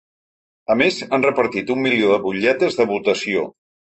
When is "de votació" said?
2.79-3.45